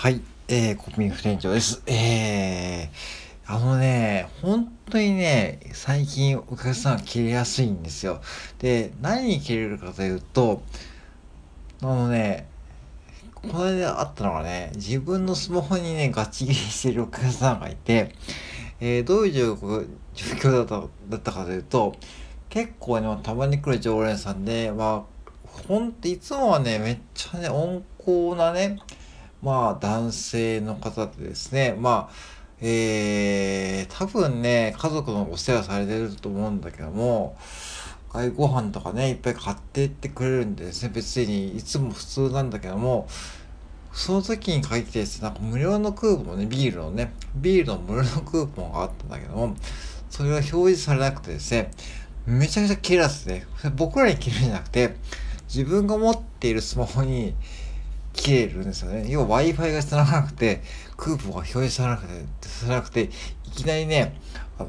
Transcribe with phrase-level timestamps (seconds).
[0.00, 1.82] はい、えー、コピーフレンチョです。
[1.86, 8.22] えー、あのね、本当にね、最近お客さん切れやすいんですよ。
[8.60, 10.62] で、何に切れるかというと、
[11.82, 12.48] あのね、
[13.34, 18.14] この間あったのがね、自分のスマホにね、ガチ切れしてるお客さんがいて、
[18.80, 19.54] えー、どういう状
[20.14, 20.80] 況だった
[21.10, 21.94] だったかというと、
[22.48, 25.20] 結構ね、たまに来る常連さんで、まあ、
[25.68, 28.78] ほんといつもはね、めっちゃね、温厚なね、
[29.42, 32.14] まあ男性の方でですね、まあ、
[32.60, 37.36] えー、多分ね、家族のお世話されてると思うんだけども、
[38.16, 43.08] いご飯とかね、いっぱい買ってってくれるんでですね、別にいつも普通なんだけども、
[43.92, 49.56] その時に限ってですね、なんか無料のクーポンね、ビールのね、ビールの無料のクーポンがあったんだけども、
[50.10, 51.70] それが表示されなくてですね、
[52.26, 53.46] めちゃくちゃ切らすね。
[53.76, 54.96] 僕らに切るんじゃなくて、
[55.52, 57.34] 自分が持っているスマホに
[58.12, 59.06] 切れるんですよね。
[59.08, 60.62] 要は Wi-Fi が繋がなくて、
[60.96, 63.08] クーポンが表示されなくて、さなくて、い
[63.50, 64.16] きなりね、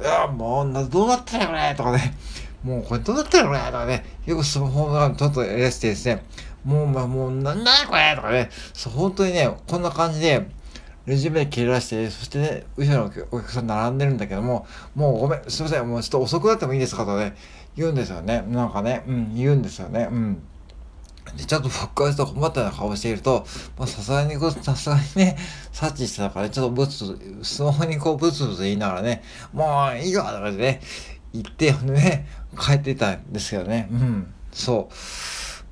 [0.00, 2.14] いや、もう、どうなったらこれとかね、
[2.64, 6.24] もうこれどうなったらこれとかね、よくスマホがちょっとやらせてですね、
[6.64, 10.48] もう、まあ、もう、なんだこれとかね、そう、本当にね、こんな感じで、
[11.06, 17.36] レジュメ切れ出して、そしてね、後ろのお客さん並んでるんだけども、もうごめん、すいません、もうちょっと遅くなってもいいですかとかね、
[17.76, 18.42] 言うんですよね。
[18.48, 20.08] なんかね、うん、言うんですよね。
[20.10, 20.42] うん。
[21.36, 23.46] で、ちょっと僕はちょっと困ったような顔していると、
[23.78, 25.36] ま、さすがに、さすがにね、
[25.72, 30.80] 察知してたから、ちょっとブツブツ、スマホにこう、ブツブツ言いながらね、もういいよとかでね、
[31.32, 32.26] 言って、ほんでね、
[32.58, 33.88] 帰ってたんですけどね。
[33.90, 34.34] うん。
[34.52, 34.94] そう。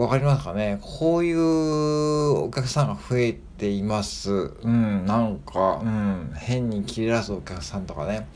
[0.00, 4.30] わかりますかねこういうお客さんが増えています。
[4.62, 8.28] うん、なんか、うん、変に切れ出すお客さんとかね。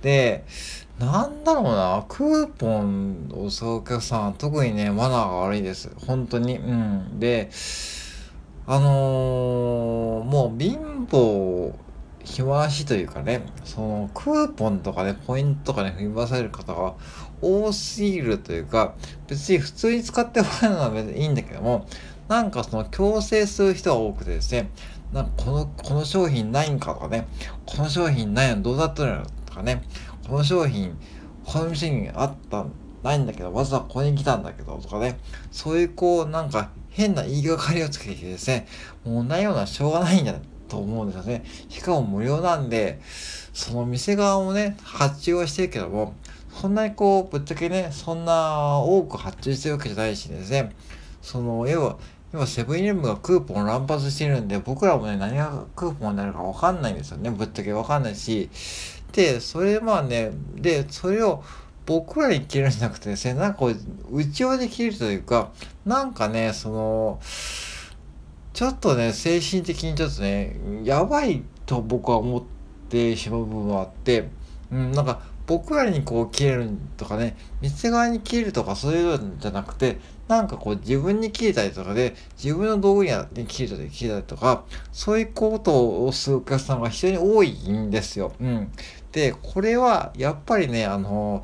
[0.00, 0.46] で、
[1.02, 5.90] なんだろうな、クーポンを使うお客さん、特にね、マナーが悪いです。
[6.06, 6.58] 本当に。
[6.58, 7.18] うん。
[7.18, 7.50] で、
[8.68, 11.72] あのー、もう貧乏、
[12.22, 16.94] 暇しというかね、そのクーポンとかね、ポイントとかね、振り回される方が
[17.40, 18.94] 多すぎるというか、
[19.26, 21.84] 別に普通に使ってもらうのは別にいいんだけども、
[22.28, 24.70] なんかその強制する人が多くてですね、
[25.12, 27.26] なんかこの、この商品ないんかとかね、
[27.66, 29.82] この商品ないのどうだったのとかね、
[30.28, 30.96] この商品、
[31.44, 32.66] この店にあった、
[33.02, 35.18] ないんだけど、わざわざここに来たんだけど、とかね、
[35.50, 38.66] そういうこう、なんか変な言いがかりをつけてきてですね、
[39.04, 40.34] もうないようなしょうがないんだ
[40.68, 41.44] と思うんですよね。
[41.68, 43.00] しかも無料なんで、
[43.52, 46.14] その店側もね、発注はしてるけども、
[46.60, 50.70] そんなにこう、ぶっちゃけね、そんな多く発注してるわけじゃないしですね、
[51.20, 51.98] その、要は、
[52.32, 57.30] 今セブンイレブンがクーポン乱発してるんで、僕らもね、何がクーポンになるかわかんないんですよね。
[57.30, 58.48] ぶっちゃけわかんないし。
[59.12, 61.44] で、それまあね、で、それを
[61.86, 63.76] 僕らに切るんじゃなくてですね、なんかこう、
[64.10, 65.50] 内輪で切るというか、
[65.84, 67.20] なんかね、その、
[68.52, 72.42] ちょっとね、精神的にちょっとね、やばいと僕は思っ
[72.88, 74.28] てしまう部分はあって、
[74.70, 79.98] うん、なんか、僕らにこう切れるとかね、店側に切るとかそういうのじゃなくて、
[80.32, 83.10] なんかこう自分に切れたりとかで、自分の道具に
[83.46, 88.32] 切れたり切れたりとか、そういうことをするお客さんが非常に多いんですよ。
[88.40, 88.72] うん。
[89.12, 91.42] で、これはやっぱりね、あの、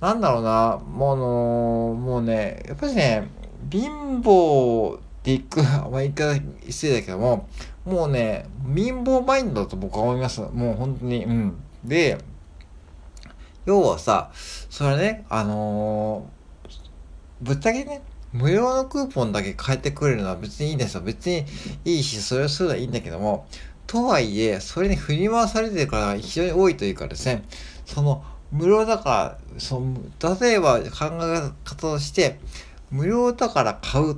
[0.00, 3.28] なんだろうな、もうあの、もうね、やっぱりね、
[3.70, 7.48] 貧乏っていく、あまり言い方失礼だけども、
[7.84, 10.40] もうね、貧乏マインドだと僕は思います。
[10.40, 11.24] もう本当に。
[11.24, 11.56] うん。
[11.84, 12.18] で、
[13.64, 16.35] 要はさ、それね、あのー、
[17.40, 18.02] ぶっちゃけね、
[18.32, 21.02] 無料のクーポンだけ変えてくれるのは別にいいんですよ。
[21.02, 21.44] 別に
[21.84, 23.46] いいし、それをするのはいいんだけども、
[23.86, 27.44] とはいえ、それに振り回されてるから非常に多いというかですね、
[27.84, 29.96] その、無料だから、その、
[30.40, 30.84] 例えば考
[31.22, 32.38] え方として、
[32.90, 34.16] 無料だから買うっ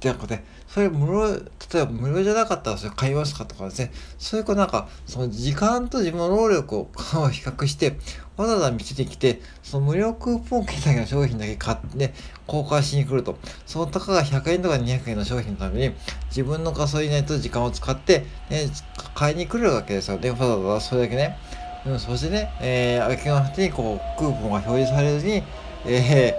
[0.00, 1.40] てなくて、それ無料、
[1.72, 6.88] 例えば無料じゃなかったらそれ買いますかとかですね、そういうこうなんか、その時間と自分の労力を
[7.30, 7.96] 比較して、
[8.36, 12.12] わざわざ店に来て、その無料クーポン券だけの商品だけ買って、
[12.46, 13.38] 交換しに来ると。
[13.66, 15.94] そのたかが100円とか200円の商品のために、
[16.28, 18.68] 自分のガソリンと時間を使って、ね、
[19.14, 20.30] 買いに来るわけですよね。
[20.30, 21.38] わざわざそれだけね。
[21.86, 25.42] うん、そしてね、えー、明けの果てにこう、クーポンが表示されずに、
[25.86, 26.36] え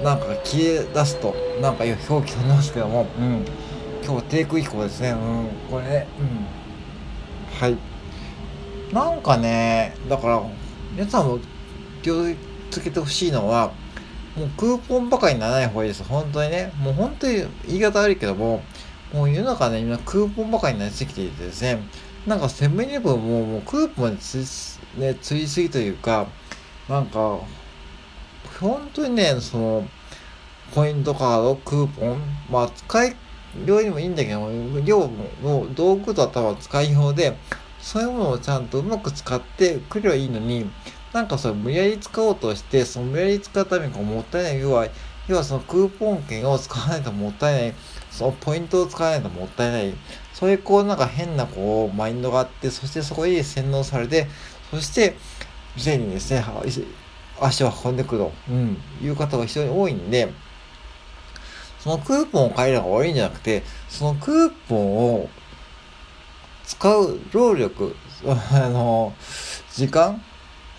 [0.00, 3.44] ー、なんか消え出すと、なんか表記されますけども、うん。
[4.06, 7.58] 今日テイク以降ですね、うん、これね、うん。
[7.58, 7.76] はい。
[8.94, 10.42] なんかね、だから、
[10.92, 11.40] 皆さんも
[12.02, 12.24] 気を
[12.70, 13.72] つけてほしいのは、
[14.36, 16.04] もうクーポンばかりにならない方がいいです。
[16.04, 16.72] 本当にね。
[16.78, 18.62] もう本当に言い方悪いけども、
[19.12, 21.82] もう世の中ね、みんなクーポンばかりになりすぎていてですね、
[22.28, 26.28] なんかセブンイレブンももうクーポンでつい、ね、ついすぎというか、
[26.88, 27.40] なんか、
[28.60, 29.88] 本当にね、その、
[30.74, 33.16] ポイントカード、クーポン、まあ、使い
[33.64, 34.50] 量にもいいんだけども、
[34.84, 37.36] 量も道具と頭使い方で、
[37.80, 40.70] そういうものをちゃんとうまく使ってくればいいのに、
[41.12, 44.60] なんかそれ無理やり使おうとして、その無理やり使うためにこうもったいない。
[44.60, 44.88] 要は、
[45.28, 47.74] 要はそのクーポン券を使わないともったいない。
[48.10, 49.94] そのポイントを使わないともったいない。
[50.34, 54.26] そういうこうなんか変なこうマインドがあって、そしてそこに洗脳されて、
[54.70, 55.16] そして
[55.76, 56.44] 店にですね、
[57.40, 60.32] 足を運んでくると、うん、いう方が非常に多いんで、
[61.86, 65.28] そのクーポンを買えるのが悪いんじゃなくて、そのクーポンを
[66.64, 67.94] 使う労力、
[68.26, 69.14] あの、
[69.72, 70.20] 時間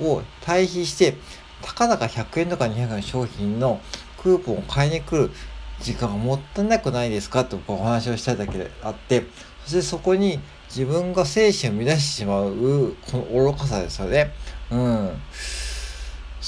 [0.01, 1.15] を対比して、
[1.61, 3.79] たかだか100円とか200円の商品の
[4.21, 5.31] クーポンを買いに来る
[5.79, 7.45] 時間がもったいなくないですか？
[7.45, 9.23] とお話をしたいだけであって、
[9.63, 14.33] そしてそこに自分が精神を乱してしまう、この愚かさですよね。
[14.69, 15.21] うん。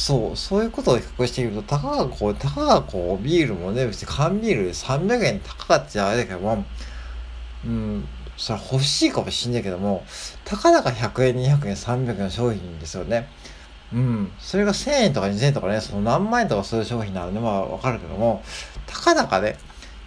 [0.09, 6.65] そう、そういうことを比較してみると、たかがこう、たかがこう、ビールもね、別に缶ビールで300円高かったじゃあれだけども、
[7.63, 10.03] うん、それ欲しいかもしんないけども、
[10.45, 13.27] たかだか100円、200円、300円の商品ですよね。
[13.93, 14.31] うん。
[14.39, 18.41] それが1000円とか2000円とかね、その何万円とかそういう商品なので、まあわかるけども、
[18.87, 19.57] たかだかね、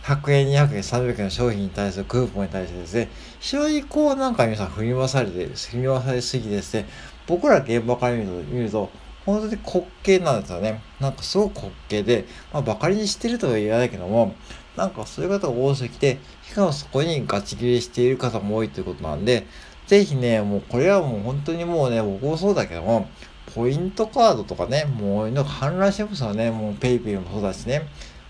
[0.03, 3.09] 100円、200円、300円の商品に対するクーポンに対してですね、
[3.39, 6.87] 非常にこうなんか皆さん振り回されて、振り回されすぎですね、
[7.29, 8.91] 僕ら現場から見ると、見ると、
[9.25, 10.83] 本当に滑稽なんですよね。
[11.01, 14.35] なんかすごく滑稽で、まあ、バカにしてるとは言わないけども、
[14.77, 19.47] なんかそういう方が多すぎて、しかもそこにガチ切れしている方も多いということなんで、
[19.87, 23.09] ぜひね、もうこれはもう本当にもうね、僕もそうだけども、
[23.55, 26.51] ポイントカードとかね、もうなんか氾濫してますよね。
[26.51, 27.83] もう PayPay もそうだしね。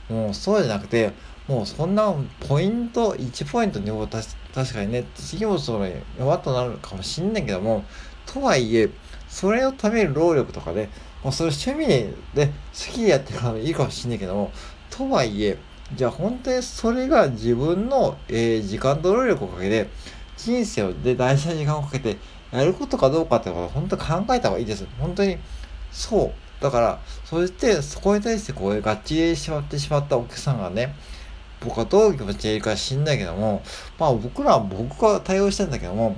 [0.08, 1.12] もうそうじゃなくて、
[1.48, 2.12] もうそんな
[2.48, 4.20] ポイント、1ポイント2た
[4.54, 7.84] 確かにね、次もそれ、弱となるかもしんないけども、
[8.26, 8.88] とはいえ、
[9.32, 10.90] それをためる労力とかで、
[11.24, 14.52] まあ、それ趣味で好きでやってるからいいかもしんないけども、
[14.90, 15.56] とはいえ、
[15.94, 19.88] じゃあ本当にそれが自分の、えー、時間と労力をかけて、
[20.36, 22.18] 人生で大事な時間をかけて
[22.52, 24.86] やることかどうかってことを本当に考えた方がいいです。
[25.00, 25.38] 本当に、
[25.90, 26.24] そ
[26.60, 26.62] う。
[26.62, 30.94] だから、そして、そこに対してこういう、ガチでしまってしまったお客さんがね、
[31.64, 33.62] 僕はどういう気持ちでいるか知んないけども、
[33.98, 36.16] まあ僕らは僕が対応してんだけども、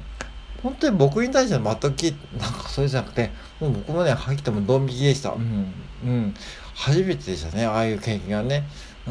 [0.65, 3.31] 本当に僕に対しては全くき、なんかそれじゃなくて、
[3.61, 5.33] もう僕もね、はっきりともドン引きでした。
[5.33, 5.75] うん、
[6.07, 6.35] うん。
[6.75, 8.67] 初めてでしたね、ああいう経験がね。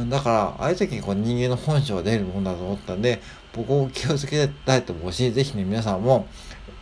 [0.10, 3.22] だから、ああいう時にこう人間の本性が出るもんだと思ったんで、
[3.56, 6.28] 僕を気をつけたいと思うし、ぜひね、皆さんも、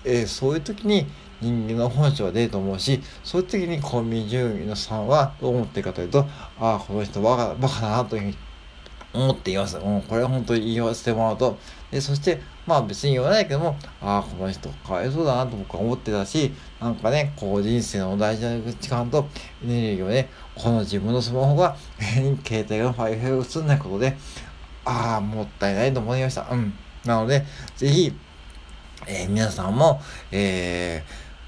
[0.05, 1.05] えー、そういう時に
[1.41, 6.25] 人間の本性が出ると思うし、そういう時にコンビニ従業員さんはどう思ってるかというと、
[6.61, 8.37] ああ、この人バカ、バカだなというふうに
[9.13, 9.77] 思っています。
[9.77, 11.57] うん、これは本当に言わせてもらうと。
[11.91, 19.27] で、そして、まあ別に言わないけども、ああ、この人かわいそうだなと僕は思ってたし、なんかね、こう人生の大事な時間と
[19.63, 21.75] エネルギーをね、この自分のスマホが、
[22.45, 24.15] 携帯が Wi-Fi を映んないことで、
[24.85, 26.47] ああ、もったいないと思いました。
[26.49, 26.73] うん。
[27.05, 28.13] なので、ぜひ、
[29.07, 31.03] えー、皆さんも、え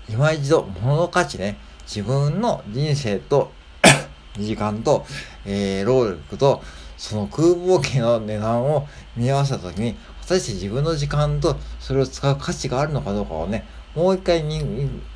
[0.10, 3.51] ー、今一度、物の価値ね、自分の人生と
[4.38, 5.06] 時間と、
[5.45, 6.63] えー、労力と、
[7.04, 14.64] その空母機の値段を見合わせた時に、果たして自分の時間とそれを使う価値があるのかどうかをね、もう一回に、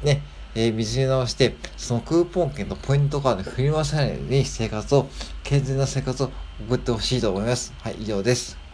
[0.04, 0.22] ね、
[0.54, 5.08] えー、見つめ直して、そのクーポン券のポイントカードに振り回さないように生活を、
[5.46, 6.32] 健全な生活を
[6.68, 7.74] 送ってほしいと思います。
[7.82, 8.67] はい、以上です。